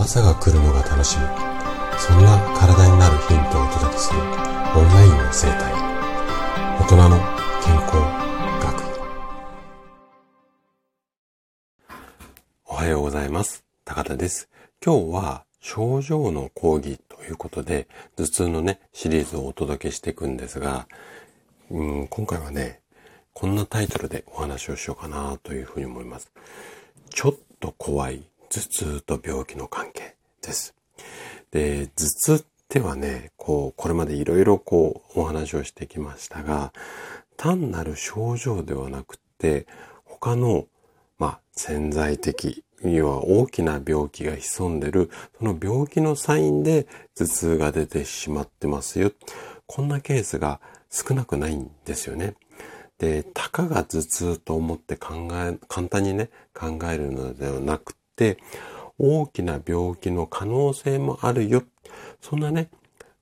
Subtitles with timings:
[0.00, 1.24] 朝が来るのが楽しみ。
[1.98, 4.26] そんな体になるヒントをお届けするオン
[4.94, 5.74] ラインの生態。
[6.80, 7.18] 大人の
[7.62, 7.96] 健康
[8.62, 8.80] 学。
[12.64, 13.62] おはようございます。
[13.84, 14.48] 高田です。
[14.82, 17.86] 今日は症状の講義ということで
[18.16, 20.88] 頭痛のねシリーズをお届けしていくんですが、
[21.70, 22.80] うん、今回はね
[23.34, 26.32] こんなタイトルでお話をしようかなというふうに思います。
[27.10, 30.74] ちょっと怖い頭痛と病気の関係です。
[31.50, 36.74] で、頭痛ってはね、こう、これまでいろいろこう、お話をしてきましたが、
[37.38, 39.66] 単なる症状ではなくて、
[40.04, 40.66] 他の、
[41.18, 49.12] まあ、潜在的、には大きな病気が潜んでる、その病気のサインで頭痛が出てしまってますよ。
[49.66, 50.60] こんなケースが
[50.90, 52.34] 少なくないんですよね。
[52.98, 57.99] で、たかが頭痛と思って考え、簡単にね、考えるのではなくて、
[58.98, 61.62] 大きな病気の可能性もあるよ。
[62.20, 62.68] そんなね、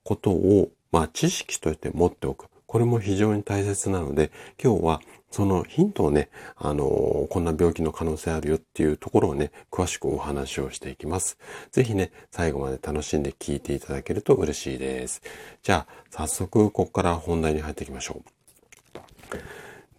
[0.03, 2.47] ことを、まあ知識として持っておく。
[2.67, 4.31] これも非常に大切なので、
[4.63, 11.39] 今日はそのヒントをね、あのー、こんな病気の可能性あるよっていうところをね、詳しくお話をしていきます。
[11.71, 15.23] ぜひね、最後まで楽しんで聞いていただけると嬉しいです。
[15.63, 19.39] じゃあ、早速、ここから本題に入っていきましょう。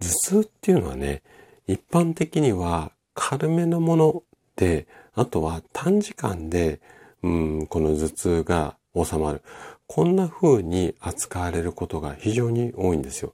[0.00, 1.22] 頭痛っていうのはね、
[1.66, 4.22] 一般的には軽めのもの
[4.60, 6.80] で、あとは短時間で、
[7.22, 9.40] うん、この頭痛が収まる。
[9.86, 13.32] こんな風に扱われることが非常に多いんですよ。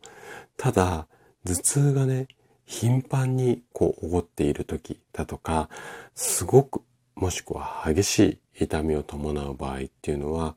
[0.57, 1.09] ただ、
[1.45, 2.29] 頭痛がね、
[2.65, 5.69] 頻繁にこう起こっている時だとか、
[6.15, 6.83] すごく
[7.17, 10.55] もしくは激しい痛みを伴う場合っていうのは、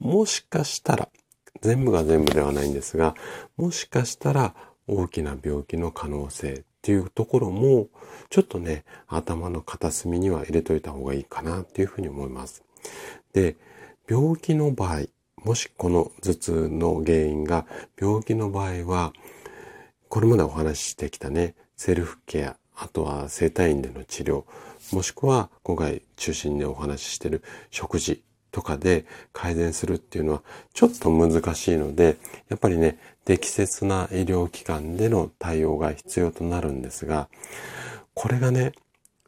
[0.00, 1.08] もしかしたら、
[1.62, 3.14] 全部が全部ではないんですが、
[3.56, 4.54] もしかしたら
[4.88, 7.88] 大きな病気の可能性っていうところも、
[8.30, 12.64] ちょっとね、頭の片隅には入れといた方がいいかなっていうふうに思います。
[13.34, 13.56] で、
[14.08, 15.02] 病気の場合、
[15.44, 17.66] もしこの頭痛の原因が
[18.00, 19.12] 病気の場合は、
[20.08, 24.44] これまでお話ししてきたね、セルフケア、あとは整体院での治療、
[24.90, 30.42] もしくは今回中心でお話ししている食事とかで改善するっていうのは
[30.72, 32.16] ちょっと難しいので、
[32.48, 37.28] やっぱりね、適切な医療機関での対応が必要となるんですが、
[38.14, 38.72] これがね、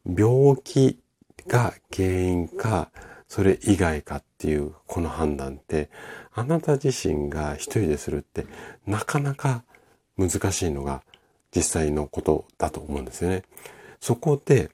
[0.04, 0.98] 病気
[1.46, 2.90] が原因か、
[3.28, 5.90] それ以外かっていうこの判断って、
[6.32, 8.46] あなた自身が一人でするって
[8.86, 9.62] なかなか
[10.16, 11.02] 難しいのが
[11.54, 13.42] 実際のことだと思うんですよね。
[14.00, 14.70] そこで、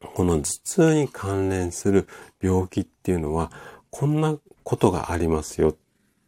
[0.00, 2.06] この頭痛に関連する
[2.40, 3.50] 病気っていうのは、
[3.90, 5.76] こんなことがありますよ。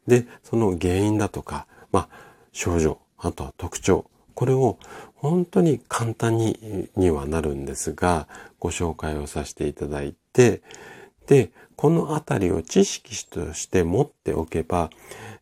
[0.07, 2.09] で、その原因だとか、まあ、
[2.53, 4.79] 症状、あとは特徴、これを
[5.15, 8.27] 本当に簡単ににはなるんですが、
[8.59, 10.63] ご紹介をさせていただいて、
[11.27, 14.91] で、このあたりを知識として持っておけば、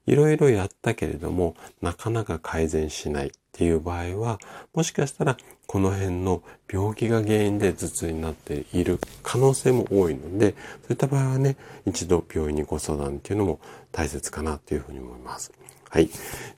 [0.08, 4.38] いろいろやったけれども、なかなか改善しないっていう場合は、
[4.74, 5.36] もしかしたら
[5.66, 6.42] この辺の
[6.72, 13.60] 病気が原因で頭痛になっている可能性も多いので、そういった場合はね、一度病院にご相談っていうのも
[13.92, 15.52] 大切かなというふうに思います。
[15.90, 16.08] はい。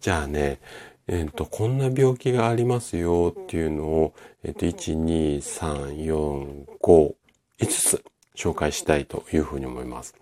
[0.00, 0.60] じゃあね、
[1.08, 7.14] えっ、ー、と、こんな病気がありますよっていうのを、えっ、ー、と、1、2、3、4、5、
[7.58, 8.04] 5つ
[8.36, 10.14] 紹介したいというふうに思います。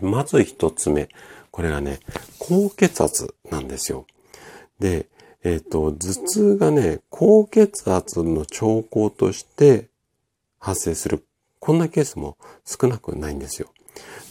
[0.00, 1.08] まず一つ目。
[1.52, 2.00] これがね、
[2.38, 4.06] 高血圧なんですよ。
[4.80, 5.06] で、
[5.44, 9.88] えっ、ー、と、頭痛がね、高血圧の兆候として
[10.58, 11.24] 発生する。
[11.60, 13.68] こんなケースも少なくないんですよ。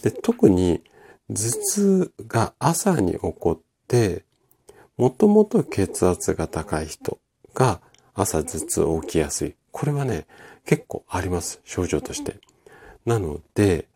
[0.02, 0.82] で、特に
[1.30, 4.24] 頭痛が朝に起こって、
[4.96, 7.18] もともと血圧が高い人
[7.54, 7.80] が
[8.14, 9.54] 朝頭痛起きやすい。
[9.70, 10.26] これはね、
[10.66, 11.60] 結構あります。
[11.64, 12.36] 症状として。
[13.06, 13.86] なので、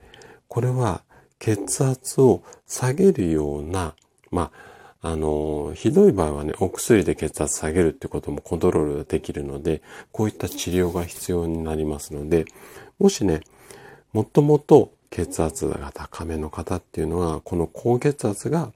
[0.49, 1.03] これは
[1.39, 3.95] 血圧を下げるような、
[4.31, 4.51] ま
[5.03, 12.47] あ、あの、ひどい場合はね、お薬で血圧下げるってこともコントロールできるので、こういった治療が必要になりますので、
[12.99, 13.41] もしね、
[14.13, 18.73] もともと血圧が高めの方っていうのは、この高血圧が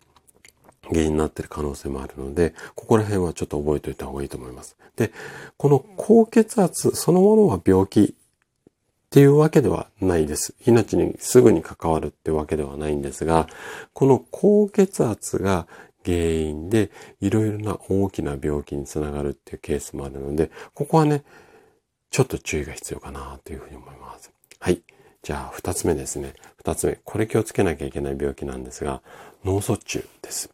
[0.88, 4.76] 原因になっている可能性もあるので、ここら辺はちょっと覚えておいた方がいいと思います。
[4.96, 5.12] で、
[5.56, 8.14] この高血圧そのものは病気
[9.10, 10.54] っていうわけではないです。
[10.66, 13.48] 命にすぐに関わるってわけではないんですが、
[13.92, 15.66] この高血圧が
[16.04, 21.24] 原因でいろいろな大きな病気につながるっていうケースもあるので、ここはね、
[22.10, 24.30] ちょっと注意が必要かなというふうに思います。
[24.60, 24.80] はい。
[25.24, 26.34] じゃあ、二つ目ですね。
[26.56, 27.00] 二つ目。
[27.04, 29.02] これ気をつけなきゃいけない病気なんですが、
[29.44, 30.50] 脳卒中です。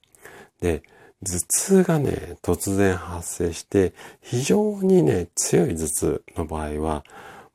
[0.62, 0.82] で、
[1.22, 3.92] 頭痛がね、突然発生して、
[4.22, 7.04] 非常にね、強い頭痛の場合は、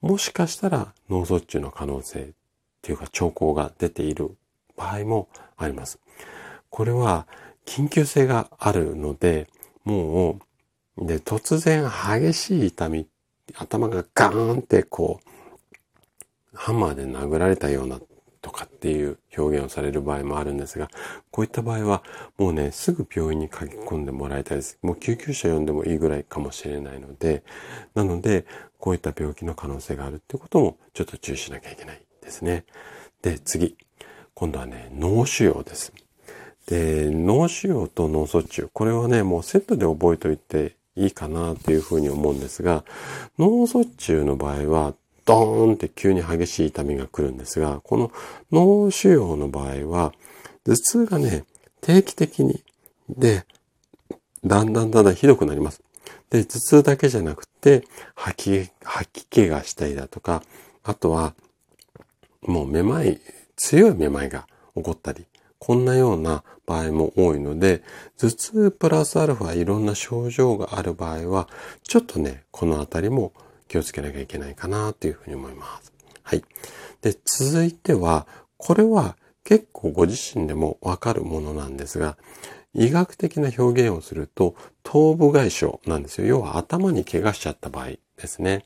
[0.02, 2.26] もしかしたら脳卒中の可能性っ
[2.82, 4.36] ていうか兆候が出ている
[4.76, 6.00] 場合もあります。
[6.70, 7.28] これは
[7.66, 9.48] 緊急性があるので、
[9.84, 10.40] も
[10.98, 13.08] う、で、突然激しい痛み、
[13.56, 15.30] 頭がガーンってこう、
[16.54, 18.00] ハンマーで殴られたような
[18.52, 20.90] とかっていう表現をされる場合もあるんですが、
[21.32, 22.04] こういった場合は
[22.38, 24.78] もうね、すぐ病院に書き込んでもらいたいです。
[24.82, 27.44] もう救急車呼んでもいいぐらいかもしれないので、
[27.96, 28.46] なので、
[28.78, 32.66] こういった病気の可能性があるってこともちょっと注意しなきゃいけないですね。
[33.22, 33.78] で、次。
[34.34, 35.94] 今度はね、脳腫瘍です。
[36.68, 38.70] で、脳腫瘍と脳卒中。
[38.74, 42.84] これはね、もうセットで覚えておいていいかなというふうに思うんですが、
[43.38, 44.94] 脳卒中の場合は
[45.26, 48.12] ドーンって急に激しい痛みが来るんですが、この
[48.52, 50.14] 脳腫瘍の場合は、
[50.66, 51.46] 頭痛がね、
[51.82, 52.64] 定期的に、
[53.10, 53.46] で、
[54.44, 55.82] だんだんだんだんひどくなります。
[56.30, 57.84] で、頭痛だけじゃなくて、
[58.16, 60.44] 吐き、吐き気がしたりだとか、
[60.84, 61.36] あとは、
[62.42, 63.20] もうめまい、
[63.56, 65.26] 強いめまいが起こったり、
[65.60, 67.84] こんなような場合も多いので、
[68.18, 71.48] 頭痛プラスアルファいろんな症状がある場合は、
[71.84, 73.34] ちょっとね、このあたりも
[73.72, 75.94] 気をつけなきゃいけないかなというふうに思います。
[76.24, 76.44] はい。
[77.02, 78.28] で、続いては、
[78.58, 79.16] これは
[79.46, 82.18] 結構ご自身でもわかるものなんですが、
[82.74, 86.28] 医学的な表現をすると、頭部外傷なんですよ。
[86.28, 88.66] 要は頭に怪我しちゃった場合ですね。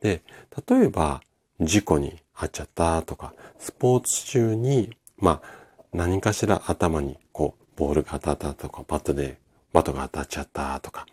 [0.00, 0.22] で、
[0.68, 1.22] 例えば、
[1.60, 9.38] 事故に遭っちゃったとか、スポーツ中に、まあ、何かしら頭にこう、ボールが当たったとか、バットで、
[9.72, 11.06] バットが当たっちゃったとか、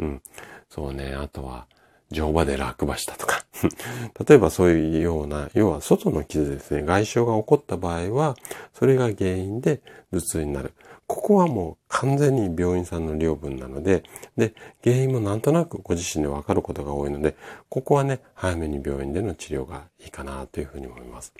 [0.00, 0.22] うん。
[0.68, 1.14] そうね。
[1.14, 1.68] あとは、
[2.14, 3.44] 乗馬で落馬したとか
[4.26, 8.36] 例えばそういうような、要は外の傷ですね、外傷が起こった場合は、
[8.72, 9.80] それが原因で
[10.12, 10.72] 頭痛になる。
[11.06, 14.04] ここはもう完全に病院さんの領分なので、
[14.36, 17.36] で、原因もなんとなくご自身でわかることが多いので、
[17.68, 21.34] ここはね、早めに病院での治療がいいかなというふうに思います。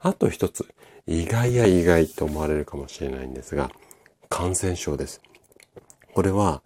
[0.00, 0.66] あと一つ、
[1.06, 3.70] 意外や意外と思われるかもしれないんですが、
[4.28, 5.20] 感染症です。
[6.12, 6.62] これは、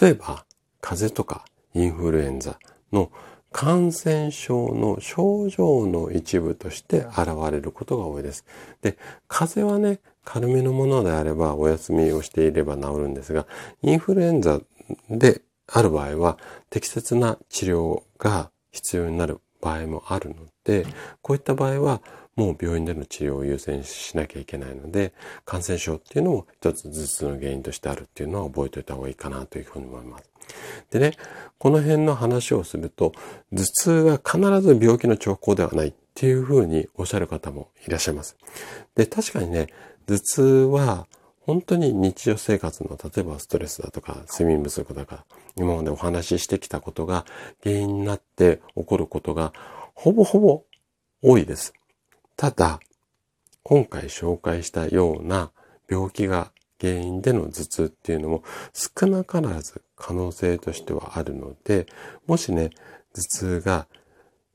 [0.00, 0.44] 例えば、
[0.80, 2.58] 風邪とかインフルエンザ
[2.92, 3.10] の
[3.52, 8.44] 感染症の症状の一部として現れることが多いです。
[8.82, 8.98] で、
[9.28, 13.46] 風邪はね、軽めのものであればお休みをしていれば治るんですが、
[13.82, 14.60] インフルエンザ
[15.08, 16.38] である場合は
[16.70, 20.86] 適切な治療が必要になる場合もあるので、
[21.22, 22.02] こういった場合は
[22.36, 25.12] もう病院での治療を優先しなきゃいけないので、
[25.44, 30.33] 感染症っていうのも一つ頭痛の原因としてあるっていうのは覚えておいた方がいいかなというふうに思います。
[30.94, 31.16] でね、
[31.58, 33.12] この辺の話をすると、
[33.52, 38.36] 頭痛は必ず病気の兆候ではないっていうふうにおっしゃる方もいらっしゃいます。
[38.94, 39.66] で、確かにね、
[40.06, 41.08] 頭痛は
[41.40, 45.24] 本当に日常生活の例えばストレスだとか睡眠不足だとか
[45.56, 47.26] 今までお話ししてきたことが
[47.64, 49.52] 原因になって起こることが
[49.94, 50.62] ほぼほぼ
[51.22, 51.74] 多いです。
[52.36, 52.78] ただ、
[53.64, 55.50] 今回紹介したような
[55.88, 61.86] 病気が原因での頭痛っていうのも少なからず可能性としてはあるので、
[62.26, 62.70] もしね、
[63.14, 63.86] 頭痛が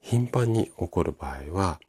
[0.01, 1.79] 頻繁に起こる場合は、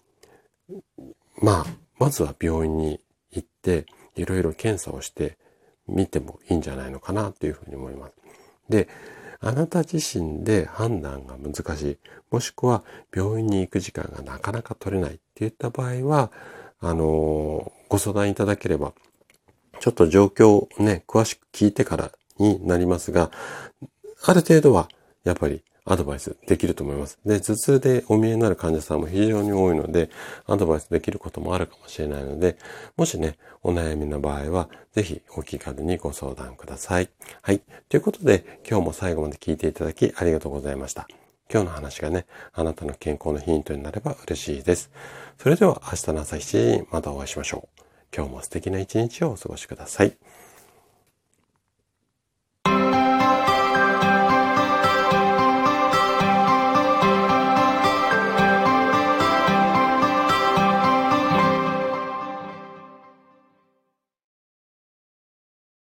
[1.40, 1.66] まあ、
[1.98, 3.00] まずは病院に
[3.32, 3.86] 行って、
[4.16, 5.38] いろいろ検査をして
[5.86, 8.14] みてもいいんじゃないのかなというふうに思います。
[8.68, 8.88] で、
[9.40, 11.98] あなた自身で判断が難しい、
[12.30, 16.30] もしくは病院に行く時間がなかなか取れないっていった場合は、
[16.80, 18.94] あのご相談いただければ
[19.80, 23.30] ちょっと状況をね、詳しく聞いてからになりますが、
[24.24, 24.88] ある程度は
[25.24, 27.18] やっぱりアドバイスできると思います。
[27.24, 30.10] で、頭痛でお見えになる患者さんも非常に多いので、
[30.46, 32.56] アドバイスできることもあるかもしれないので、
[32.96, 37.08] もしね、お悩みの場合は、ぜひお気軽にご相談ください。
[37.42, 37.60] はい。
[37.88, 41.08] ということで、今日も最後まで聞いていただきありがとうございました。
[41.52, 44.90] 今日の話がね、あなたの健康のヒントになれば嬉しいです。
[45.38, 47.82] それでは明日の朝7時にまたお会いしましょう。
[48.14, 50.16] 今日も素敵な一日をお過ごしください。